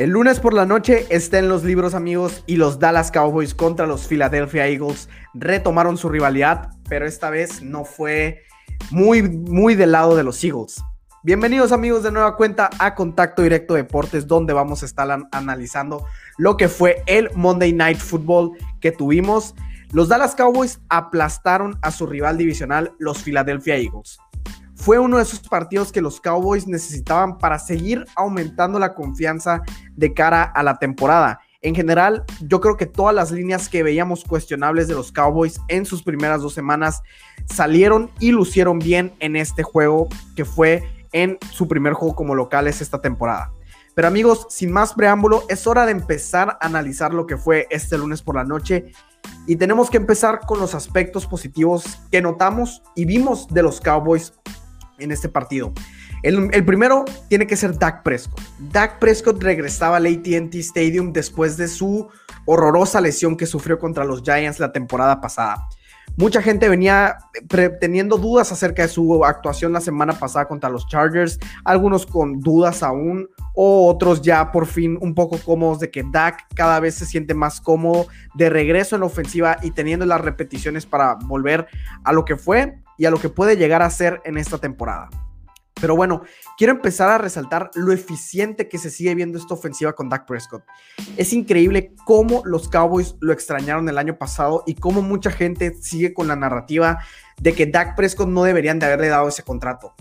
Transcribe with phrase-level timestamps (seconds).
[0.00, 3.86] El lunes por la noche está en los libros amigos y los Dallas Cowboys contra
[3.86, 8.40] los Philadelphia Eagles retomaron su rivalidad, pero esta vez no fue
[8.90, 10.82] muy, muy del lado de los Eagles.
[11.22, 16.06] Bienvenidos amigos de nueva cuenta a Contacto Directo Deportes, donde vamos a estar analizando
[16.38, 19.54] lo que fue el Monday Night Football que tuvimos.
[19.92, 24.18] Los Dallas Cowboys aplastaron a su rival divisional, los Philadelphia Eagles.
[24.80, 29.60] Fue uno de esos partidos que los Cowboys necesitaban para seguir aumentando la confianza
[29.94, 31.38] de cara a la temporada.
[31.60, 35.84] En general, yo creo que todas las líneas que veíamos cuestionables de los Cowboys en
[35.84, 37.02] sus primeras dos semanas
[37.44, 42.80] salieron y lucieron bien en este juego que fue en su primer juego como locales
[42.80, 43.52] esta temporada.
[43.94, 47.98] Pero amigos, sin más preámbulo, es hora de empezar a analizar lo que fue este
[47.98, 48.92] lunes por la noche
[49.46, 54.32] y tenemos que empezar con los aspectos positivos que notamos y vimos de los Cowboys
[55.00, 55.72] en este partido.
[56.22, 58.40] El, primero tiene que ser Dak Prescott.
[58.58, 62.08] Dak Prescott regresaba al ATT Stadium después de su
[62.44, 65.66] horrorosa lesión que sufrió contra los Giants la temporada pasada.
[66.16, 67.16] Mucha gente venía
[67.80, 72.82] teniendo dudas acerca de su actuación la semana pasada contra los Chargers, algunos con dudas
[72.82, 77.06] aún, o otros ya por fin un poco cómodos de que Dak cada vez se
[77.06, 81.66] siente más cómodo de regreso en la ofensiva y teniendo las repeticiones para volver
[82.04, 85.08] a lo que fue y a lo que puede llegar a ser en esta temporada.
[85.80, 86.20] Pero bueno,
[86.58, 90.62] quiero empezar a resaltar lo eficiente que se sigue viendo esta ofensiva con Dak Prescott.
[91.16, 96.12] Es increíble cómo los Cowboys lo extrañaron el año pasado y cómo mucha gente sigue
[96.12, 96.98] con la narrativa
[97.40, 99.94] de que Dak Prescott no deberían de haberle dado ese contrato.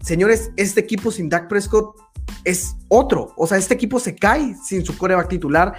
[0.00, 1.94] Señores, este equipo sin Dak Prescott
[2.44, 3.34] es otro.
[3.36, 5.74] O sea, este equipo se cae sin su coreback titular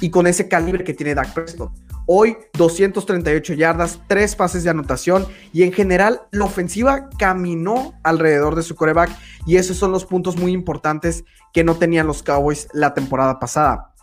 [0.00, 1.72] y con ese calibre que tiene Dak Prescott.
[2.12, 8.64] Hoy 238 yardas, 3 pases de anotación y en general la ofensiva caminó alrededor de
[8.64, 12.94] su coreback y esos son los puntos muy importantes que no tenían los Cowboys la
[12.94, 13.94] temporada pasada.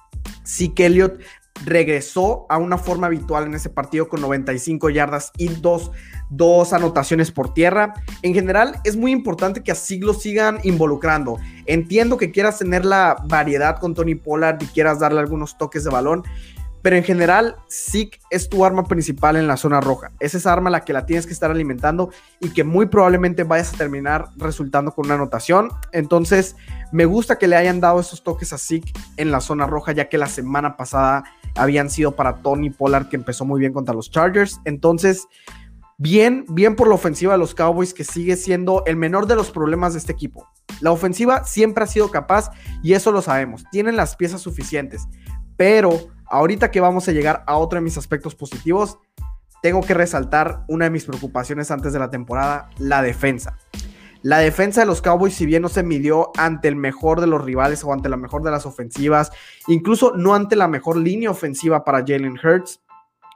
[0.46, 1.20] Sí que Elliott
[1.66, 5.92] regresó a una forma habitual en ese partido con 95 yardas y dos,
[6.30, 7.94] dos, anotaciones por tierra.
[8.22, 11.40] En general, es muy importante que así lo sigan involucrando.
[11.66, 15.90] Entiendo que quieras tener la variedad con Tony Pollard y quieras darle algunos toques de
[15.90, 16.24] balón,
[16.88, 20.14] pero en general, Zeke es tu arma principal en la zona roja.
[20.22, 23.74] Es esa arma la que la tienes que estar alimentando y que muy probablemente vayas
[23.74, 25.68] a terminar resultando con una anotación.
[25.92, 26.56] Entonces,
[26.94, 30.08] me gusta que le hayan dado esos toques a Zeke en la zona roja, ya
[30.08, 31.26] que la semana pasada
[31.58, 34.62] habían sido para Tony Pollard, que empezó muy bien contra los Chargers.
[34.64, 35.28] Entonces,
[35.98, 39.52] bien, bien por la ofensiva de los Cowboys, que sigue siendo el menor de los
[39.52, 40.48] problemas de este equipo.
[40.80, 42.50] La ofensiva siempre ha sido capaz
[42.82, 43.66] y eso lo sabemos.
[43.74, 45.06] Tienen las piezas suficientes.
[45.58, 49.00] Pero ahorita que vamos a llegar a otro de mis aspectos positivos,
[49.62, 53.58] tengo que resaltar una de mis preocupaciones antes de la temporada, la defensa.
[54.24, 57.44] La defensa de los Cowboys, si bien no se midió ante el mejor de los
[57.44, 59.32] rivales o ante la mejor de las ofensivas,
[59.68, 62.82] incluso no ante la mejor línea ofensiva para Jalen Hurts,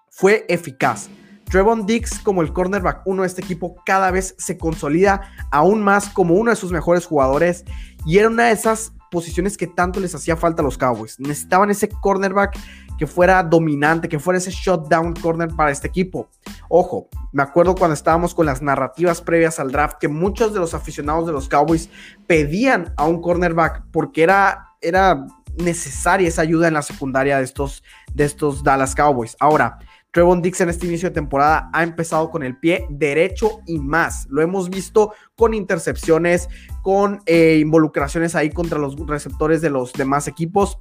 [0.09, 1.09] fue eficaz.
[1.45, 6.09] Trevon Dix como el cornerback uno de este equipo cada vez se consolida aún más
[6.09, 7.65] como uno de sus mejores jugadores
[8.05, 11.19] y era una de esas posiciones que tanto les hacía falta a los Cowboys.
[11.19, 12.57] Necesitaban ese cornerback
[12.97, 16.29] que fuera dominante, que fuera ese shutdown corner para este equipo.
[16.69, 20.73] Ojo, me acuerdo cuando estábamos con las narrativas previas al draft que muchos de los
[20.73, 21.89] aficionados de los Cowboys
[22.25, 25.25] pedían a un cornerback porque era, era
[25.57, 27.83] necesaria esa ayuda en la secundaria de estos,
[28.13, 29.35] de estos Dallas Cowboys.
[29.39, 29.77] Ahora,
[30.11, 34.27] Trevon Dix en este inicio de temporada ha empezado con el pie derecho y más.
[34.29, 36.49] Lo hemos visto con intercepciones,
[36.81, 40.79] con eh, involucraciones ahí contra los receptores de los demás equipos.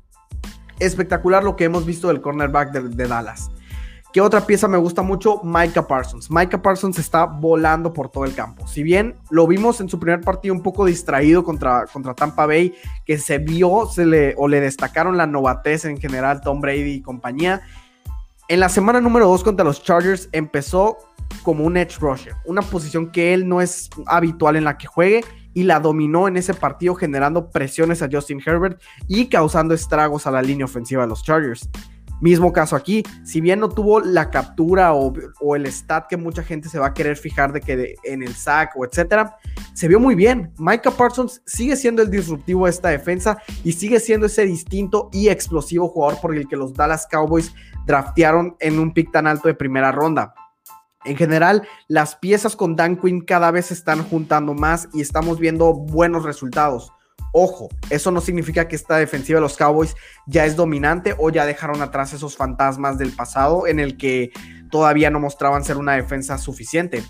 [0.80, 3.50] Espectacular lo que hemos visto del cornerback de, Dallas.
[4.12, 5.40] ¿Qué otra pieza me gusta mucho?
[5.44, 6.28] Micah Parsons.
[6.28, 8.66] Micah Parsons está volando por todo el campo.
[8.66, 12.74] Si bien lo vimos en su primer partido un poco distraído contra, contra Tampa Bay,
[13.06, 17.62] que se vio o le destacaron la novatez en general Tom Brady y compañía,
[18.50, 20.98] en la semana número 2 contra los Chargers empezó
[21.44, 25.24] como un edge rusher, una posición que él no es habitual en la que juegue
[25.54, 30.32] y la dominó en ese partido generando presiones a Justin Herbert y causando estragos a
[30.32, 31.70] la línea ofensiva de los Chargers.
[32.20, 36.68] Mismo caso aquí, si bien no tuvo la captura o, el stat que mucha gente
[36.68, 39.36] se va a querer fijar de que en el sack o etcétera,
[39.72, 40.52] se vio muy bien.
[40.58, 45.28] Micah Parsons sigue siendo el disruptivo de esta defensa y sigue siendo ese distinto y
[45.28, 47.54] explosivo jugador por el que los Dallas Cowboys
[47.86, 50.34] draftearon en un pick tan alto de primera ronda.
[51.04, 55.38] En general, las piezas con Dan Quinn cada vez se están juntando más y estamos
[55.38, 56.92] viendo buenos resultados.
[57.32, 59.94] Ojo, eso no significa que esta defensiva de los Cowboys
[60.26, 64.30] ya es dominante o ya dejaron atrás esos fantasmas del pasado en el que
[64.70, 67.02] todavía no mostraban ser una defensa suficiente.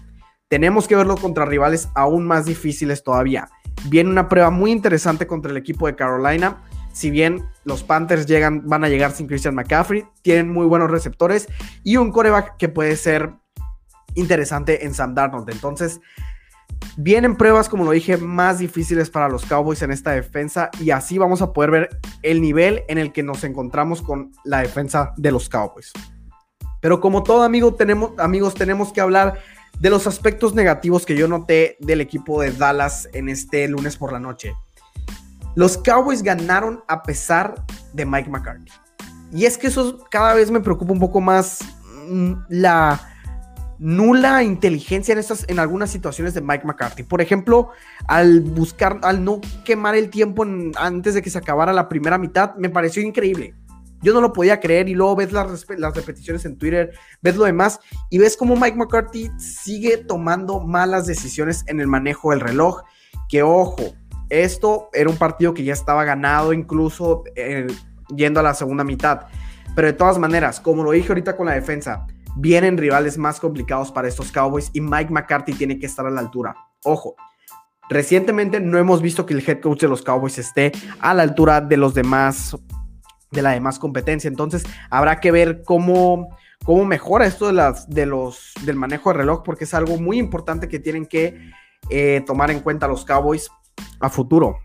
[0.48, 3.48] Tenemos que verlo contra rivales aún más difíciles todavía.
[3.88, 6.62] Viene una prueba muy interesante contra el equipo de Carolina
[6.92, 11.48] Si bien los Panthers llegan, van a llegar sin Christian McCaffrey, tienen muy buenos receptores
[11.84, 13.32] y un coreback que puede ser
[14.14, 15.48] interesante en Sam Darnold.
[15.50, 16.00] Entonces,
[16.96, 21.18] vienen pruebas, como lo dije, más difíciles para los Cowboys en esta defensa y así
[21.18, 25.32] vamos a poder ver el nivel en el que nos encontramos con la defensa de
[25.32, 25.92] los Cowboys.
[26.80, 29.38] Pero como todo amigo, tenemos, amigos, tenemos que hablar
[29.78, 34.12] de los aspectos negativos que yo noté del equipo de Dallas en este lunes por
[34.12, 34.54] la noche.
[35.54, 37.54] Los Cowboys ganaron a pesar
[37.92, 38.70] de Mike McCarthy.
[39.32, 41.60] Y es que eso cada vez me preocupa un poco más
[42.08, 43.00] mm, la
[43.80, 47.02] nula inteligencia en, estas, en algunas situaciones de Mike McCarthy.
[47.02, 47.70] Por ejemplo,
[48.06, 50.46] al buscar, al no quemar el tiempo
[50.76, 53.54] antes de que se acabara la primera mitad, me pareció increíble.
[54.02, 56.92] Yo no lo podía creer y luego ves las, repeticiones en Twitter,
[57.22, 57.80] ves lo demás
[58.10, 62.82] y ves cómo Mike McCarthy sigue tomando malas decisiones en el manejo del reloj.
[63.28, 63.94] Que ojo,
[64.28, 67.66] esto era un partido que ya estaba ganado incluso eh,
[68.14, 69.22] yendo a la segunda mitad.
[69.74, 72.06] Pero de todas maneras, como lo dije ahorita con la defensa,
[72.36, 76.20] vienen rivales más complicados para estos Cowboys y Mike McCarthy tiene que estar a la
[76.20, 76.54] altura.
[76.84, 77.16] Ojo,
[77.88, 81.60] recientemente no hemos visto que el head coach de los Cowboys esté a la altura
[81.60, 82.56] de los demás
[83.30, 84.28] de la demás competencia.
[84.28, 89.18] Entonces, habrá que ver cómo, cómo mejora esto de las, de los, del manejo de
[89.18, 91.50] reloj, porque es algo muy importante que tienen que
[91.90, 93.50] eh, tomar en cuenta los Cowboys
[94.00, 94.58] a futuro.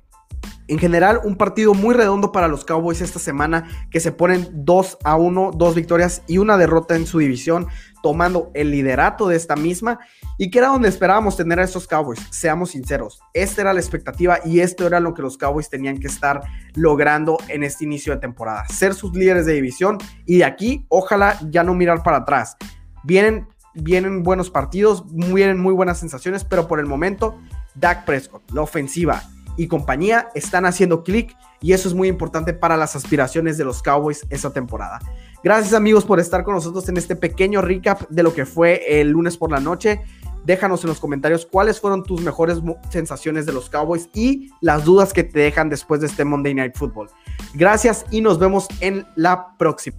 [0.67, 4.97] En general, un partido muy redondo para los Cowboys esta semana, que se ponen 2
[5.03, 7.67] a 1, dos victorias y una derrota en su división,
[8.01, 9.99] tomando el liderato de esta misma
[10.37, 13.19] y que era donde esperábamos tener a estos Cowboys, seamos sinceros.
[13.33, 16.41] Esta era la expectativa y esto era lo que los Cowboys tenían que estar
[16.73, 21.39] logrando en este inicio de temporada, ser sus líderes de división y de aquí, ojalá
[21.49, 22.57] ya no mirar para atrás.
[23.03, 27.39] Vienen, vienen buenos partidos, vienen muy buenas sensaciones, pero por el momento,
[27.75, 29.23] Dak Prescott, la ofensiva
[29.57, 33.81] y compañía están haciendo clic y eso es muy importante para las aspiraciones de los
[33.81, 34.99] Cowboys esta temporada.
[35.43, 39.09] Gracias amigos por estar con nosotros en este pequeño recap de lo que fue el
[39.09, 40.01] lunes por la noche.
[40.43, 45.11] Déjanos en los comentarios cuáles fueron tus mejores sensaciones de los Cowboys y las dudas
[45.11, 47.09] que te dejan después de este Monday Night Football.
[47.53, 49.97] Gracias y nos vemos en la próxima.